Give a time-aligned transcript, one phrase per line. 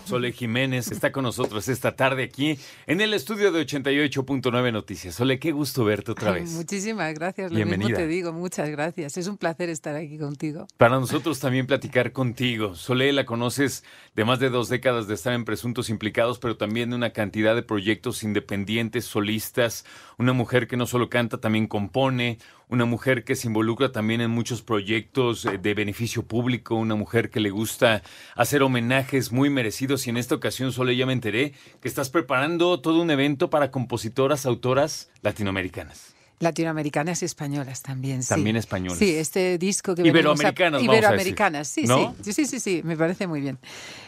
[0.06, 5.14] Sole Jiménez está con nosotros esta tarde aquí en el estudio de 88.9 Noticias.
[5.14, 6.50] Sole, qué gusto verte otra vez.
[6.50, 7.50] muchísimas gracias.
[7.50, 7.88] Lo Bienvenida.
[7.88, 9.16] mismo te digo, muchas gracias.
[9.16, 10.66] Es un placer estar aquí contigo.
[10.76, 12.74] Para nosotros también platicar contigo.
[12.74, 13.84] Sole, la conoces
[14.14, 17.54] de más de dos décadas de estar en presuntos implicados, pero también de una cantidad
[17.54, 19.86] de proyectos independientes, solistas.
[20.18, 22.36] Una mujer que no solo canta, también compone.
[22.72, 26.74] Una mujer que se involucra también en muchos proyectos eh, de beneficio público.
[26.74, 28.02] Una mujer que le gusta
[28.34, 30.06] hacer homenajes muy merecidos.
[30.06, 33.70] Y en esta ocasión, Sole, ya me enteré que estás preparando todo un evento para
[33.70, 36.14] compositoras, autoras latinoamericanas.
[36.42, 38.30] Latinoamericanas y españolas también, sí.
[38.30, 38.98] También españolas.
[38.98, 40.84] Sí, este disco que Iberoamericanas, a...
[40.84, 42.16] Iberoamericanas, sí, ¿No?
[42.20, 43.58] sí, sí, sí, sí, me parece muy bien.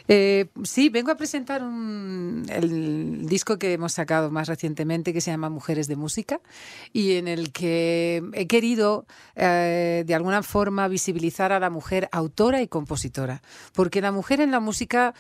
[0.09, 5.31] Eh, sí, vengo a presentar un, el disco que hemos sacado más recientemente que se
[5.31, 6.41] llama Mujeres de Música
[6.93, 12.63] y en el que he querido eh, de alguna forma visibilizar a la mujer autora
[12.63, 15.15] y compositora, porque la mujer en la música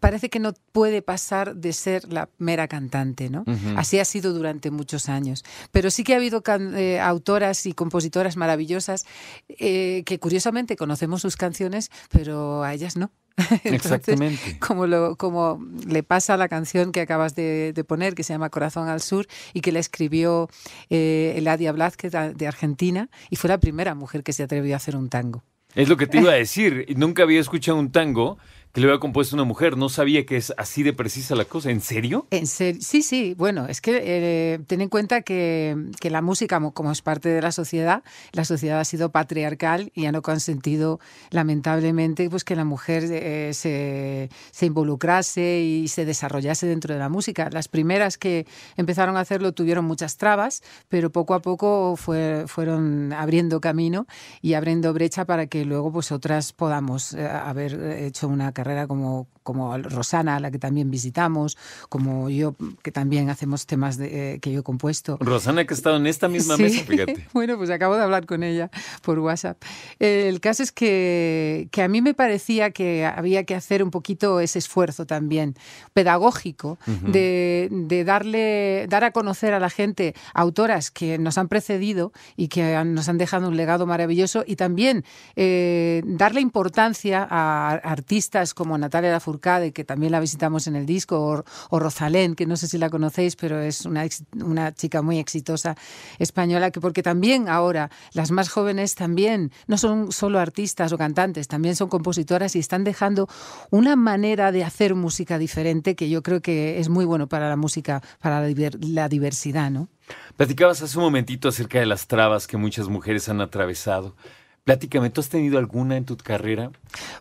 [0.00, 3.44] parece que no puede pasar de ser la mera cantante, ¿no?
[3.76, 5.44] Así ha sido durante muchos años.
[5.70, 6.42] Pero sí que ha habido
[6.76, 9.06] eh, autoras y compositoras maravillosas
[9.48, 13.10] eh, que curiosamente conocemos sus canciones, pero a ellas no.
[13.36, 14.58] Entonces, Exactamente.
[14.58, 18.34] como, lo, como le pasa a la canción que acabas de, de poner, que se
[18.34, 20.48] llama Corazón al Sur, y que la escribió
[20.90, 24.96] eh, Eladia Blázquez de Argentina, y fue la primera mujer que se atrevió a hacer
[24.96, 25.42] un tango.
[25.74, 26.86] Es lo que te iba a decir.
[26.96, 28.38] Nunca había escuchado un tango
[28.72, 29.76] que le había compuesto una mujer.
[29.76, 31.70] No sabía que es así de precisa la cosa.
[31.70, 32.26] ¿En serio?
[32.30, 36.58] En serio, sí, sí, bueno, es que eh, ten en cuenta que, que la música,
[36.72, 41.00] como, es parte de la sociedad, la sociedad ha sido patriarcal y ha no consentido,
[41.30, 47.10] lamentablemente, pues que la mujer eh, se, se involucrase y se desarrollase dentro de la
[47.10, 47.50] música.
[47.52, 53.12] Las primeras que empezaron a hacerlo tuvieron muchas trabas, pero poco a poco fue- fueron
[53.12, 54.06] abriendo camino
[54.40, 59.31] y abriendo brecha para que luego pues otras podamos eh, haber hecho una carrera como,
[59.42, 61.56] como Rosana, la que también visitamos,
[61.88, 65.18] como yo, que también hacemos temas de, eh, que yo he compuesto.
[65.20, 66.62] Rosana, que ha estado en esta misma Sí.
[66.64, 67.26] mesa, fíjate.
[67.32, 68.70] bueno, pues acabo de hablar con ella
[69.02, 69.62] por WhatsApp.
[70.00, 73.90] Eh, El caso es que, que a mí me parecía que había que hacer un
[73.90, 75.54] poquito ese esfuerzo también
[75.92, 82.12] pedagógico de, de darle, dar a conocer a la gente autoras que nos han precedido
[82.36, 85.04] y que han- nos han dejado un legado maravilloso y también
[85.36, 91.44] eh, darle importancia a artistas como Natalia Lafourcade, que también la visitamos en el disco,
[91.70, 94.04] o, Rosalén, que no sé si la conocéis, pero es una,
[94.44, 95.76] una chica muy exitosa
[96.18, 101.48] española, que porque también ahora las más jóvenes también no son solo artistas o cantantes,
[101.48, 103.28] también son compositoras y están dejando
[103.70, 107.56] una manera de hacer música diferente que yo creo que es muy bueno para la
[107.56, 109.88] música, para la, la diversidad, ¿no?
[110.36, 114.14] Platicabas hace un momentito acerca de las trabas que muchas mujeres han atravesado.
[114.64, 116.70] Platícame, ¿tú has tenido alguna en tu carrera?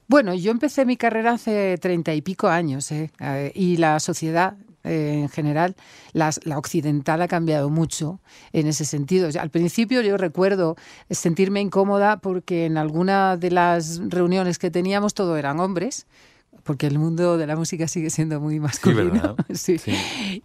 [0.08, 3.12] Bueno, yo empecé mi carrera hace treinta y pico años ¿eh?
[3.20, 5.76] Eh, y la sociedad eh, en general,
[6.14, 8.20] las- la occidental ha cambiado mucho
[8.52, 9.28] en ese sentido.
[9.28, 10.76] O sea, Al principio yo recuerdo
[11.10, 16.06] sentirme incómoda porque en alguna de las reuniones que teníamos todo eran hombres.
[16.64, 19.12] Porque el mundo de la música sigue siendo muy masculino.
[19.14, 19.36] ¿verdad?
[19.56, 19.80] Sí.
[19.80, 19.94] Sí.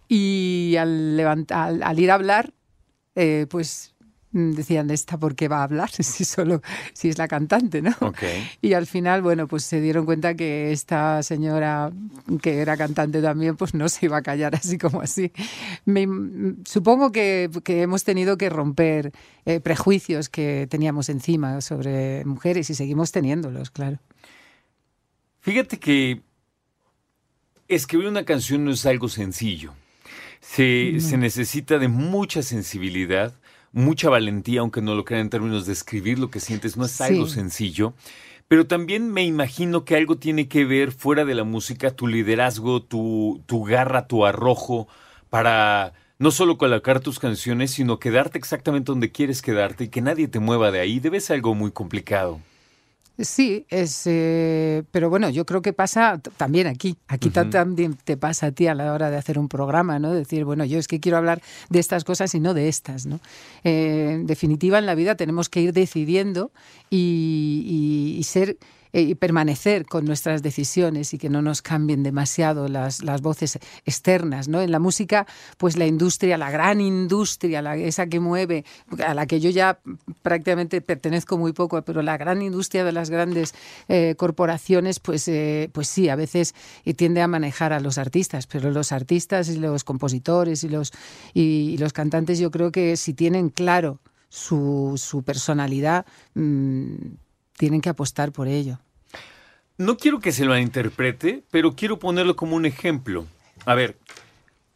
[0.07, 1.19] Y al,
[1.49, 2.53] al, al ir a hablar,
[3.15, 3.93] eh, pues
[4.53, 5.89] decían, ¿esta por qué va a hablar?
[6.03, 6.61] Si solo
[6.93, 7.95] si es la cantante, ¿no?
[8.01, 8.23] Ok.
[8.61, 11.91] Y al final, bueno, pues se dieron cuenta que esta señora,
[12.41, 15.31] que era cantante también, pues no se iba a callar así como así.
[15.85, 19.11] Me- supongo que, que hemos tenido que romper
[19.45, 23.99] eh, prejuicios que teníamos encima sobre mujeres y seguimos teniéndolos, claro.
[25.41, 26.21] Fíjate que
[27.67, 29.73] escribir una canción no es algo sencillo.
[30.39, 33.33] Se, se necesita de mucha sensibilidad,
[33.71, 36.91] mucha valentía, aunque no lo crean en términos de escribir lo que sientes, no es
[36.91, 37.03] Sí.
[37.03, 37.93] algo sencillo.
[38.47, 42.81] Pero también me imagino que algo tiene que ver fuera de la música, tu liderazgo,
[42.81, 44.87] tu, tu garra, tu arrojo,
[45.29, 50.27] para no solo colocar tus canciones, sino quedarte exactamente donde quieres quedarte y que nadie
[50.29, 50.99] te mueva de ahí.
[50.99, 52.39] Debe ser algo muy complicado.
[53.19, 56.97] Sí, es, eh, pero bueno, yo creo que pasa también aquí.
[57.07, 60.13] Aquí también te pasa a ti a la hora de hacer un programa, ¿no?
[60.13, 63.19] Decir, bueno, yo es que quiero hablar de estas cosas y no de estas, ¿no?
[63.63, 66.51] Eh, en definitiva, en la vida tenemos que ir decidiendo
[66.91, 67.63] y,
[68.15, 68.57] y- y ser
[68.93, 74.47] y permanecer con nuestras decisiones y que no nos cambien demasiado las, las voces externas,
[74.47, 74.61] ¿no?
[74.61, 78.65] En la música, pues la industria, la gran industria, esa que mueve,
[79.05, 79.79] a la que yo ya
[80.21, 83.53] prácticamente pertenezco muy poco, pero la gran industria de las grandes
[83.87, 86.55] eh, corporaciones, pues, eh, pues sí, a veces
[86.85, 90.93] eh, tiende a manejar a los artistas, pero los artistas y los compositores y los,
[91.33, 93.99] y los cantantes yo creo que si tienen claro
[94.29, 96.05] su, su personalidad,
[96.35, 96.95] mm,
[97.57, 98.79] tienen que apostar por ello.
[99.77, 103.25] No quiero que se lo interprete, pero quiero ponerlo como un ejemplo.
[103.65, 103.97] A ver,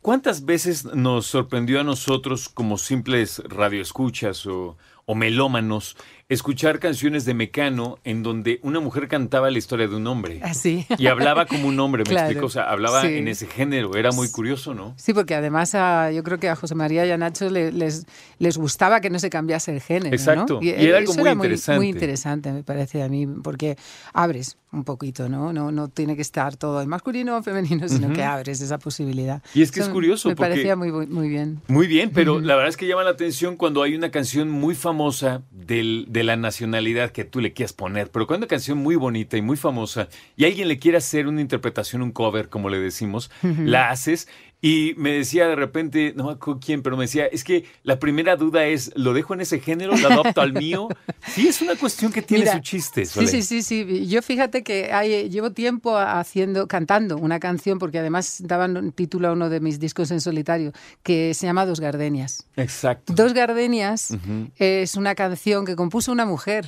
[0.01, 5.95] ¿cuántas veces nos sorprendió a nosotros como simples radioescuchas o, o melómanos
[6.29, 10.39] escuchar canciones de Mecano en donde una mujer cantaba la historia de un hombre.
[10.43, 10.85] Así.
[10.97, 12.27] Y hablaba como un hombre, me Claro.
[12.27, 12.45] explico.
[12.45, 13.15] O sea, hablaba Sí.
[13.17, 13.95] en ese género.
[13.97, 14.93] Era muy curioso, ¿no?
[14.95, 18.05] Sí, porque además a- yo creo que a José María y a Nacho le- les,
[18.39, 20.09] les gustaba que no se cambiase el género.
[20.11, 20.15] ¿no?
[20.15, 20.59] Exacto.
[20.61, 21.77] Y era algo muy muy, interesante.
[21.79, 23.75] muy interesante, me parece a mí, porque
[24.13, 25.51] abres un poquito, ¿no?
[25.51, 29.43] No, no tiene que estar todo en masculino o femenino, sino que abres esa posibilidad.
[29.53, 31.59] Y es que es curioso, Me porque- parecía muy, muy bien.
[31.67, 34.75] Muy bien, pero la verdad es que llama la atención cuando hay una canción muy
[34.75, 34.90] famosa
[35.51, 39.37] del- de la nacionalidad que tú le quieras poner, pero cuando una canción muy bonita
[39.37, 43.31] y muy famosa y alguien le quiere hacer una interpretación, un cover, como le decimos,
[43.41, 44.27] la haces
[44.61, 47.97] y me decía de repente, no me acuerdo quién, pero me decía, es que la
[47.97, 49.97] primera duda es, ¿lo dejo en ese género?
[49.97, 50.87] ¿Lo adopto al mío?
[51.33, 53.05] Sí, es una cuestión que tiene Mira, su chiste.
[53.05, 53.27] Sí, Sole.
[53.27, 54.07] sí, sí, sí.
[54.07, 59.31] Yo fíjate que hay- llevo tiempo haciendo, cantando una canción, porque además daban título a
[59.33, 60.73] uno de mis discos en solitario,
[61.03, 62.47] que se llama Dos Gardenias.
[62.55, 63.13] Exacto.
[63.13, 64.49] Dos Gardenias Ujú.
[64.57, 66.65] es una canción que compuso una mujer,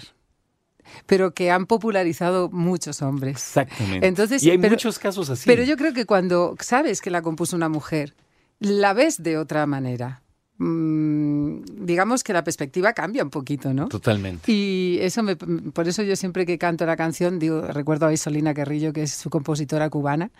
[1.05, 3.35] pero que han popularizado muchos hombres.
[3.37, 4.07] Exactamente.
[4.07, 5.43] Entonces, y hay pero- muchos casos así.
[5.45, 8.15] Pero yo creo que cuando sabes que la compuso una mujer,
[8.59, 10.21] la ves de otra manera.
[10.57, 13.87] Mm, digamos que la perspectiva cambia un poquito, ¿no?
[13.87, 14.51] Totalmente.
[14.51, 18.53] Y eso me, por eso yo siempre que canto la canción digo, recuerdo a Isolina
[18.53, 20.31] Carrillo, que es su compositora cubana,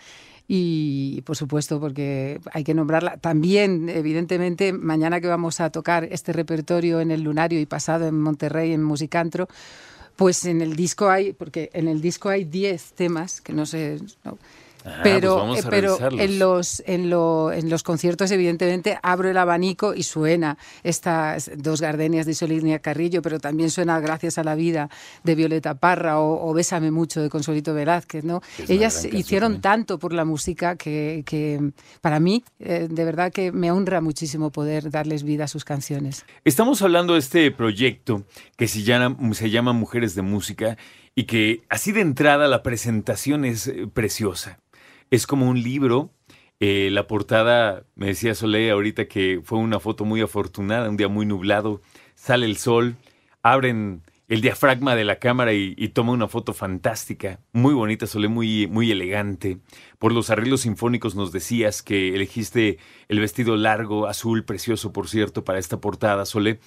[0.47, 3.17] y por supuesto porque hay que nombrarla.
[3.17, 8.19] También, evidentemente, mañana que vamos a tocar este repertorio en el Lunario y pasado en
[8.21, 9.47] Monterrey, en Musicantro,
[10.15, 13.99] pues en el disco hay, porque en el disco hay 10 temas, que no sé,
[14.23, 14.37] no,
[14.85, 18.99] Ah, pero, pues vamos a eh, pero en los en, lo- en los conciertos evidentemente
[19.01, 24.37] abro el abanico y suena estas dos gardenias de Solina Carrillo pero también suena Gracias
[24.37, 24.89] a la vida
[25.23, 29.61] de Violeta Parra o, o Bésame mucho de Consuelito Velázquez no Es ellas canción hicieron
[29.61, 31.71] tanto por la música que, que
[32.01, 36.25] para mí eh, de verdad que me honra muchísimo poder darles vida a sus canciones.
[36.43, 38.23] Estamos hablando de este proyecto
[38.57, 40.77] que se llama, se llama Mujeres de Música
[41.15, 44.57] y que así de entrada la presentación es eh, preciosa.
[45.13, 46.09] Es como un libro.
[46.59, 51.07] eh, la portada, me decía Soleil ahorita que fue una foto muy afortunada, un día
[51.07, 51.81] muy nublado,
[52.15, 52.95] sale el sol,
[53.43, 58.31] abren el diafragma de la cámara y, y toma una foto fantástica, muy bonita, Soleil,
[58.31, 59.59] muy, muy elegante.
[59.99, 65.43] Por los arreglos sinfónicos nos decías que elegiste el vestido largo, azul, precioso, por cierto,
[65.43, 66.59] para esta portada, Sole.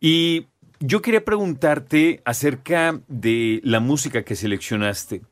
[0.00, 0.46] Y
[0.80, 5.22] yo quería preguntarte acerca de la música que seleccionaste.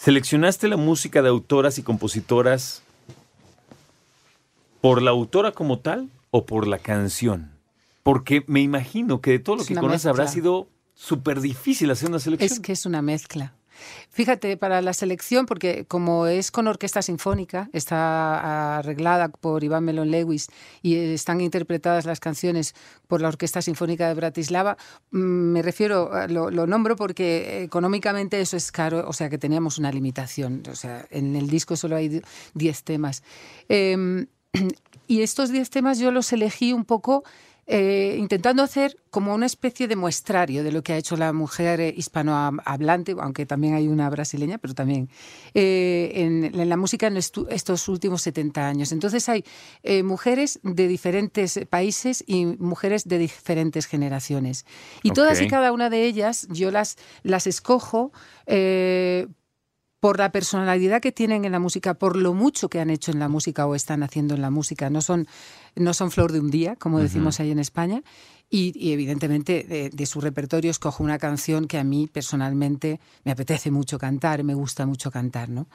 [0.00, 2.82] ¿Seleccionaste la música de autoras y compositoras
[4.80, 7.50] por la autora como tal o por la canción?
[8.04, 12.10] Porque me imagino que de todo lo Es que conoces habrá sido súper difícil hacer
[12.10, 12.52] una selección.
[12.52, 13.54] Es que es una mezcla.
[14.10, 20.10] Fíjate, para la selección, porque como es con orquesta sinfónica, está arreglada por Iván Melon
[20.10, 20.48] Lewis
[20.82, 22.74] y están interpretadas las canciones
[23.06, 24.76] por la Orquesta Sinfónica de Bratislava,
[25.10, 29.92] mm, me refiero, lo nombro porque económicamente eso es caro, o sea que teníamos una
[29.92, 30.62] limitación.
[30.70, 32.22] O sea, en el disco solo hay
[32.54, 33.22] 10 temas.
[33.68, 34.26] Em,
[35.06, 37.24] y estos 10 temas yo los elegí un poco
[37.70, 41.80] eh, intentando hacer como una especie de muestrario de lo que ha hecho la mujer
[41.80, 45.10] eh, hispanohablante, aunque también hay una brasileña, pero también
[45.52, 48.90] eh, en, en la música en estos últimos 70 años.
[48.90, 49.44] Entonces hay
[49.82, 54.64] eh, mujeres de diferentes países y mujeres de diferentes generaciones.
[55.02, 58.12] Y todas y cada una de ellas yo las, las escojo
[60.00, 63.18] por la personalidad que tienen en la música, por lo mucho que han hecho en
[63.18, 64.90] la música o están haciendo en la música.
[64.90, 65.26] No son,
[65.74, 68.02] no son flor de un día, como decimos ahí en España.
[68.50, 73.32] Y, y evidentemente de, de su repertorio escojo una canción que a mí personalmente me
[73.32, 75.66] apetece mucho cantar, me gusta mucho cantar, ¿no?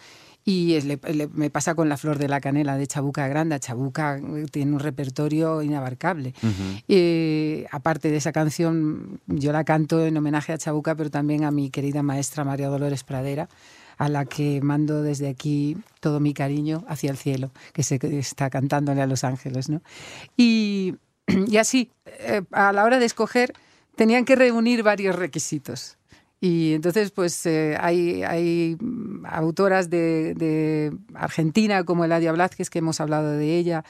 [0.44, 3.60] Y es- le- le- me pasa con La Flor de la Canela de Chabuca Granda.
[3.60, 6.34] Chabuca eh, tiene un repertorio inabarcable.
[6.88, 11.52] Eh, aparte de esa canción, yo la canto en homenaje a Chabuca, pero también a
[11.52, 13.50] mi querida maestra María Dolores Pradera,
[13.98, 18.50] a la que mando desde aquí todo mi cariño hacia el cielo, que se está
[18.50, 19.70] cantándole a Los Ángeles.
[19.70, 19.82] ¿no?
[20.38, 20.96] Y,
[21.48, 23.54] y así, eh, a la hora de escoger,
[23.96, 25.98] tenían que reunir varios requisitos.
[26.42, 33.00] Y entonces, pues eh, hay, hay mm, autoras de, Argentina como Eladia Blázquez, que hemos
[33.00, 33.86] hablado de ella,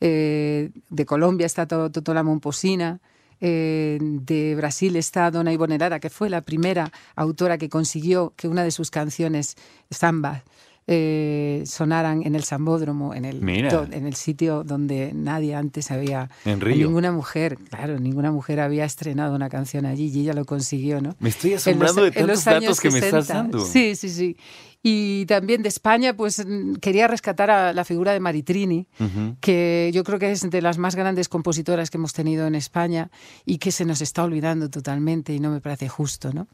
[0.00, 3.00] eh, de Colombia está To- Totola Momposina,
[3.40, 8.64] de Brasil está Dona Ivonne Lara, que fue la primera autora que consiguió que una
[8.64, 9.56] de sus canciones,
[9.90, 10.44] Samba,
[10.92, 16.28] eh, sonaran en el Sambódromo, en el, en el sitio donde nadie antes había...
[16.44, 16.86] En Río.
[16.88, 21.14] Ninguna mujer, claro, ninguna mujer había estrenado una canción allí y ella lo consiguió, ¿no?
[21.20, 23.34] Me estoy En los- asombrando de tantos datos que me estás 60.
[23.34, 23.64] dando.
[23.64, 24.36] Sí, sí, sí.
[24.82, 29.36] Y también de España, pues mm, quería rescatar a la figura de Maritrini, Ujú.
[29.40, 33.10] que yo creo que es de las más grandes compositoras que hemos tenido en España
[33.44, 36.48] y que se nos está olvidando totalmente y no me parece justo, ¿no?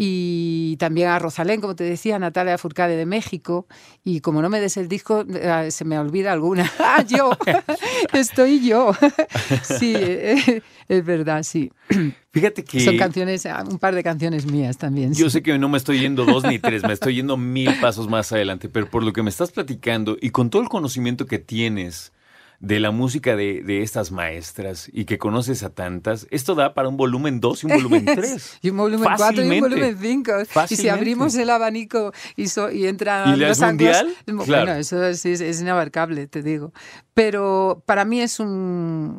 [0.00, 3.66] Y también a Rosalén, como te decía, Natalia Furcade de México.
[4.04, 6.70] Y como no me des el disco, eh, se me olvida alguna.
[6.78, 7.32] ¡Ah, yo!
[8.12, 8.92] Estoy yo.
[9.62, 11.72] sí, eh, es verdad, sí.
[12.30, 15.14] Fíjate que Son canciones, ah, un par de canciones mías también.
[15.14, 15.32] yo sí.
[15.38, 18.30] sé que no me estoy yendo dos ni tres, me estoy yendo mil pasos más
[18.30, 22.12] adelante, pero por lo que me estás platicando y con todo el conocimiento que tienes
[22.60, 26.88] de la música de, de estas maestras y que conoces a tantas, esto da para
[26.88, 28.58] un volumen 2 y un volumen 3.
[28.62, 30.32] Y un volumen 4 y un volumen 5.
[30.68, 34.08] Y si abrimos el abanico y, so- y entran ¿Y la los mundial?
[34.26, 34.64] anglos, Claro.
[34.66, 36.72] bueno, eso es, es- es inabarcable, te digo.
[37.14, 38.48] Pero para mí es un,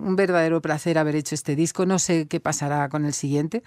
[0.06, 1.86] un verdadero placer haber hecho este disco.
[1.86, 3.64] No sé qué pasará con el siguiente.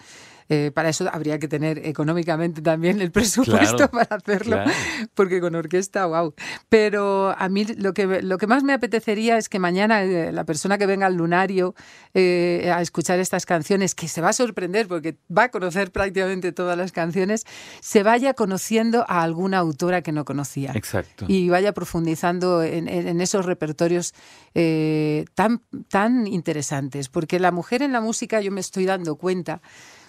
[0.48, 4.70] Eh, para eso habría que tener económicamente también el presupuesto Claro, para hacerlo, claro.
[5.14, 6.34] porque con orquesta, wow.
[6.68, 10.44] Pero a mí lo que, lo que más me apetecería es que mañana eh, la
[10.44, 11.74] persona que venga al lunario
[12.14, 16.52] eh, a escuchar estas canciones, que se va a sorprender porque va a conocer prácticamente
[16.52, 17.44] todas las canciones,
[17.80, 21.24] se vaya conociendo a alguna autora que no conocía Exacto.
[21.28, 24.12] y vaya profundizando en, en- en esos repertorios
[24.54, 27.08] eh, tan, tan interesantes.
[27.08, 29.60] Porque la mujer en la música, yo me estoy dando cuenta,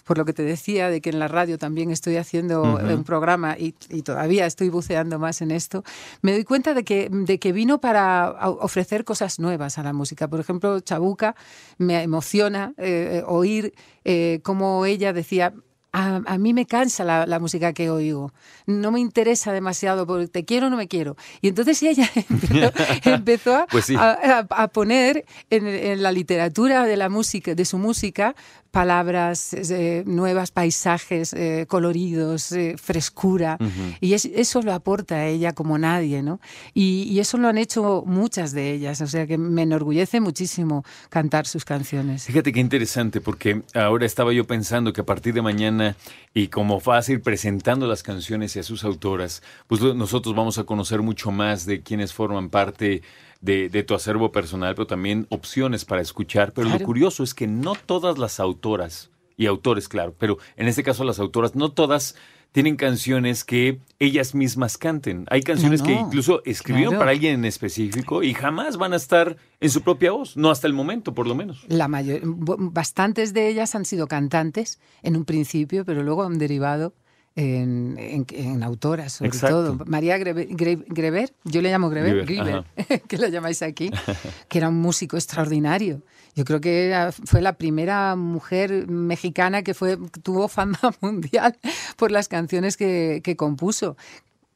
[0.04, 3.56] por lo que te decía, de que en la radio también estoy haciendo un programa
[3.58, 5.84] y, y todavía estoy buceando más en esto,
[6.22, 10.28] me doy cuenta de que, de que vino para ofrecer cosas nuevas a la música.
[10.28, 11.36] Por ejemplo, Chabuca
[11.78, 13.74] me emociona eh, oír
[14.06, 15.54] eh, cómo ella decía,
[15.96, 18.34] a, a mí me cansa la, la música que oigo.
[18.66, 21.16] No me interesa demasiado porque te quiero o no me quiero.
[21.40, 22.72] Y entonces ella empezó,
[23.10, 23.96] empezó a, Pues sí.
[23.96, 28.36] a- a- a poner en, en la literatura de la música, de su música,
[28.74, 33.60] palabras eh, nuevas, paisajes eh, coloridos, eh, frescura.
[34.02, 36.40] Y es- eso lo aporta a ella como nadie, ¿no?
[36.74, 39.00] Y, y eso lo han hecho muchas de ellas.
[39.02, 42.24] O sea que me enorgullece muchísimo cantar sus canciones.
[42.26, 45.96] Fíjate qué interesante, porque ahora estaba yo pensando que a partir de mañana,
[46.34, 50.58] y como vas a ir presentando las canciones y a sus autoras, pues nosotros vamos
[50.58, 53.04] a conocer mucho más de quienes forman parte
[53.44, 56.54] de, de tu acervo personal, pero también opciones para escuchar.
[56.54, 60.84] Pero lo curioso es que no todas las autoras, y autores, claro, pero en este
[60.84, 62.16] caso las autoras, no todas
[62.52, 65.26] tienen canciones que ellas mismas canten.
[65.32, 67.00] Hay canciones No, que incluso escribieron claro.
[67.02, 70.68] para alguien en específico y jamás van a estar en su propia voz, no hasta
[70.68, 71.66] el momento, por lo menos.
[71.68, 76.94] La mayor, bastantes de ellas han sido cantantes en un principio, pero luego han derivado
[77.36, 79.76] en, en- en autoras, sobre Exacto.
[79.76, 79.86] todo.
[79.86, 82.26] María Greve- Gre- Grever, yo le llamo Grever,
[83.08, 83.90] que lo llamáis aquí,
[84.50, 86.02] que era un músico extraordinario.
[86.36, 91.58] Yo creo que era- fue la primera mujer mexicana que fue tuvo fama mundial
[91.98, 93.98] por las canciones que, que compuso.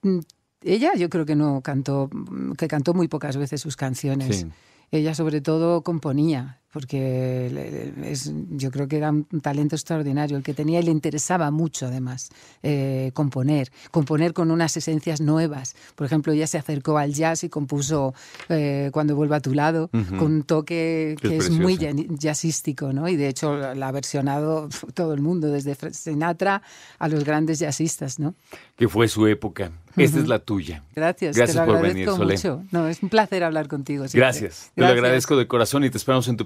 [0.03, 0.19] Mm,
[0.63, 2.10] Ella yo creo que no cantó,
[2.57, 4.38] que cantó muy pocas veces sus canciones.
[4.41, 4.48] Sí.
[4.91, 10.54] Ella sobre todo componía, porque es, yo creo que era un talento extraordinario el que
[10.54, 12.30] tenía y le interesaba mucho además
[12.64, 15.76] eh, componer, componer con unas esencias nuevas.
[15.96, 18.14] Por ejemplo, ella se acercó al jazz y compuso
[18.50, 20.18] eh, Cuando vuelva a tu lado, Ujú.
[20.18, 21.78] con un toque Que es muy
[22.20, 23.08] jazzístico, ¿no?
[23.08, 26.62] Y de hecho la ha versionado todo el mundo, desde Sinatra
[27.00, 28.36] a los grandes jazzistas, ¿no?
[28.76, 29.72] que fue su época.
[29.96, 30.84] Esta es la tuya.
[30.96, 32.36] Gracias, Gracias te lo por venir, Solé.
[32.36, 32.64] mucho.
[32.72, 34.04] No, es un placer hablar contigo.
[34.08, 34.20] siempre.
[34.20, 34.72] Gracias.
[34.76, 36.46] Te lo agradezco de corazón y te esperamos en tu